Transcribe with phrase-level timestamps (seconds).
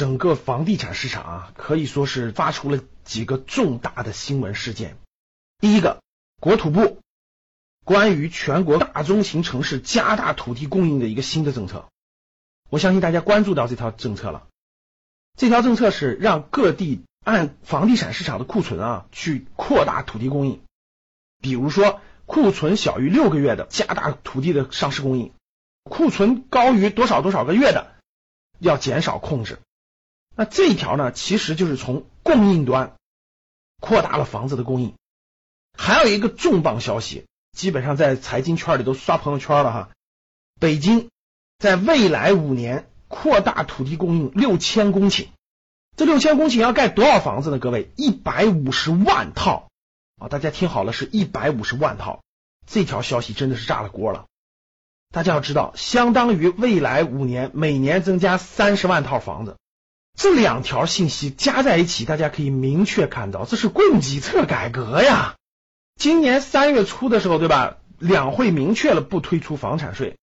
[0.00, 4.96] 整个房地产市场啊，可以说是发出了几个重大的新闻事件。
[5.58, 6.00] 第一个，
[6.40, 7.02] 国土部
[7.84, 11.90] 关于全国大中型城市加大土地供应的一个新的政策，
[12.70, 14.46] 我相信大家关注到这条政策了。
[15.36, 20.62] 这条政策是让各地按房地产市场的库存啊，去扩大土地供应。
[21.42, 25.32] 比如说，库存小于六个月的，加大土地的上市供应；
[25.84, 27.92] 库存高于多少多少个月的。
[28.58, 29.58] 要减少控制，
[30.40, 32.94] 那这一条呢，其实就是从供应端
[33.78, 34.94] 扩大了房子的供应。
[35.76, 39.90] 还有一个重磅消息，基本上在财经圈里都刷朋友圈了哈。
[40.58, 41.10] 北京
[41.58, 45.26] 在未来五年扩大土地供应六千公顷，
[45.94, 47.58] 这六千公顷要盖多少房子呢？
[47.58, 49.68] 各位，一百五十万套
[50.18, 50.28] 啊！
[50.28, 52.22] 大家听好了，是一百五十万套。
[52.66, 54.24] 这条消息真的是炸了锅了。
[55.10, 59.58] 大家要知道，相当于未来五年每年增加三十万套房子，
[60.16, 65.36] 这两条信息加在一起，大家可以明确看到，这是供给侧改革呀。
[65.98, 67.76] 今年三月初的时候，对吧？
[67.98, 70.16] 两会明确了不推出房产税，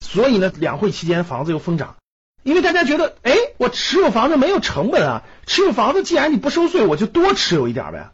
[0.00, 1.96] 所以呢，两会期间房子又疯涨，
[2.44, 8.12] 因为大家觉得，哎，我持有房子没有成本啊，持有房子既然你不收税，我就多持有一点呗。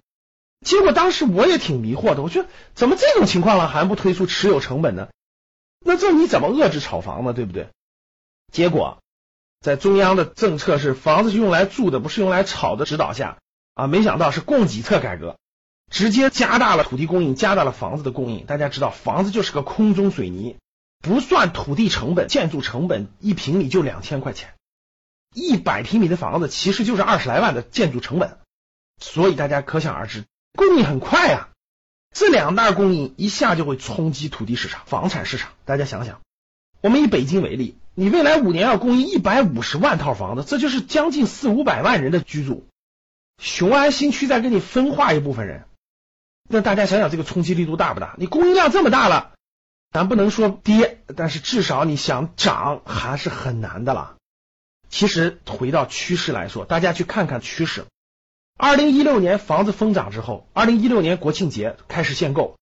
[0.64, 5.08] 结果当时我也挺迷惑的，我觉得怎么这种情况了还不推出持有成本呢？
[5.84, 7.32] 那这你怎么遏制炒房呢？
[7.34, 7.68] 对不对？
[8.52, 9.01] 结果
[9.62, 13.38] 在中央的政策是房子是用来住的，不是用来炒的指导下
[13.74, 15.38] 啊，没想到是供给侧改革，
[15.90, 18.44] 直接加大了土地供应，加大了房子的供应。
[18.44, 20.56] 大家知道，房子就是个空中水泥，
[21.00, 24.54] 不算土地成本、建筑成本，一平米就两千块钱，
[25.32, 28.38] 一百平米的房子其实就是二十来万的建筑成本，
[29.00, 30.24] 所以大家可想而知，
[30.54, 31.48] 供应很快呀。
[32.14, 35.52] 这两大供应一下就会冲击土地市场、房产市场。
[35.64, 36.20] 大家想想，
[36.82, 42.66] 我们以北京为例，你未来五年要供应一百五十万套房子，这就是将近四五百万人的居住。
[43.38, 45.64] 雄安新区再给你分化一部分人，
[46.48, 48.16] 那大家想想这个冲击力度大不大？
[48.18, 49.32] 你供应量这么大了，
[49.92, 54.16] 咱不能说跌，但是至少你想涨还是很难的了。
[54.90, 57.86] 其实回到趋势来说，大家去看看趋势。
[58.58, 62.58] 二零一六年房子疯涨之后，二零一六年国庆节开始限购。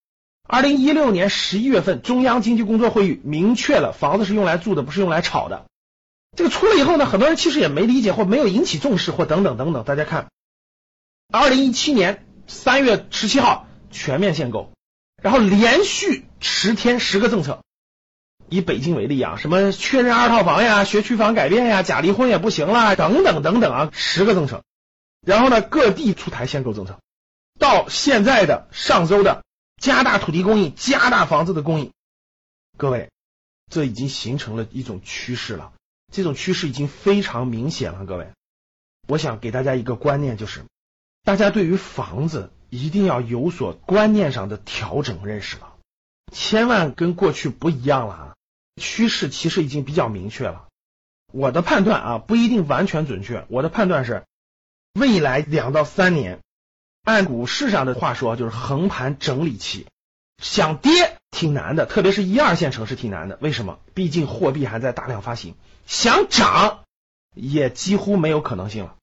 [0.52, 5.66] 二零一六年十一月份，中央经济工作会议明确了房子是用来住的，不是用来炒的。
[6.36, 9.84] 这个出了以后呢，很多人其实也没理解或没有引起重视或等等等等。
[9.84, 10.26] 大家看，
[11.32, 14.72] 二零一七年三月十七号全面限购，
[15.22, 17.60] 然后连续十天十个政策。
[18.48, 24.64] 以北京为例啊，什么确认二套房呀、学区房改变呀、假离婚也不行了，等等等等啊，十个政策。
[25.24, 26.98] 然后呢，各地出台限购政策，
[27.60, 29.44] 到现在的上周的
[29.80, 31.90] 加大土地供应、加大房子的供应，
[32.76, 33.10] 各位，
[33.72, 35.72] 这已经形成了一种趋势了。
[36.12, 38.04] 这种趋势已经非常明显了。
[38.04, 38.28] 各位，
[39.08, 40.64] 我想给大家一个观念，就是
[41.24, 45.74] 大家对于房子一定要有所观念上的调整认识了，
[46.30, 48.36] 千万跟过去不一样了啊！
[48.76, 50.68] 趋势其实已经比较明确了。
[51.32, 54.24] 我的判断啊，不一定完全准确，我的判断是。
[54.92, 56.40] 未来两到三年，
[57.04, 59.86] 按股市上的话说，就是横盘整理期。
[60.42, 63.38] 想跌挺难的，特别是一二线城市挺难的。
[63.40, 63.78] 为什么？
[63.92, 65.54] 毕竟货币还在大量发行。
[65.86, 66.80] 想涨
[67.34, 68.94] 也几乎没有可能性了。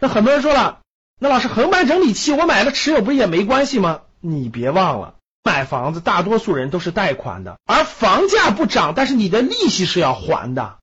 [0.00, 0.80] 那很多人说了，
[1.18, 4.00] 那老师横盘整理期，我买了持有不是也没关系吗？
[4.20, 10.78] 你别忘了，买房子大多数人都是贷款的，而房价不涨，但是你的利息是要还的。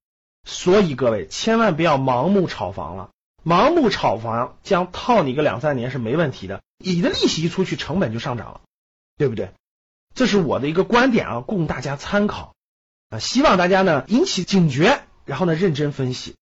[0.45, 3.09] 所以各位千万不要盲目炒房了。
[3.44, 8.62] 盲目炒房将套你个两三年是没问题的，你的利息一出去，成本就上涨了，
[9.18, 9.51] 对不对？
[10.15, 12.56] 这是我的一个观点啊，供大家参考
[13.09, 13.19] 啊。
[13.19, 16.35] 希望大家呢引起警觉，然后呢认真分析。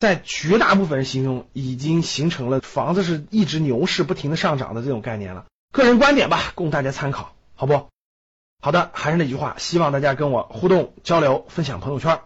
[0.00, 5.46] 在绝大部分人心中，已经形成了房子是一直牛市不停的上涨的这种概念了。
[5.72, 7.88] 个人观点吧，供大家参考，好不？
[8.60, 12.20] 好的，还是那句话，希望大家跟我互动交流，分享朋友圈。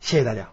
[0.00, 0.52] 谢谢大家。